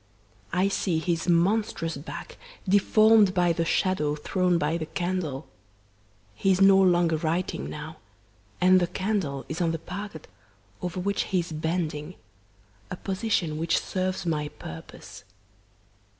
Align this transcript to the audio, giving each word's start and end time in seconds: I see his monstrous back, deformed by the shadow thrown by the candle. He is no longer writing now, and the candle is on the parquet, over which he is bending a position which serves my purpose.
I 0.51 0.67
see 0.67 0.97
his 0.97 1.29
monstrous 1.29 1.95
back, 1.95 2.39
deformed 2.67 3.35
by 3.35 3.53
the 3.53 3.65
shadow 3.65 4.15
thrown 4.15 4.57
by 4.57 4.75
the 4.79 4.87
candle. 4.87 5.47
He 6.33 6.51
is 6.51 6.59
no 6.59 6.77
longer 6.79 7.17
writing 7.17 7.69
now, 7.69 7.97
and 8.59 8.79
the 8.79 8.87
candle 8.87 9.45
is 9.47 9.61
on 9.61 9.73
the 9.73 9.77
parquet, 9.77 10.21
over 10.81 10.99
which 10.99 11.25
he 11.25 11.39
is 11.39 11.51
bending 11.51 12.15
a 12.89 12.95
position 12.95 13.57
which 13.59 13.79
serves 13.79 14.25
my 14.25 14.47
purpose. 14.47 15.23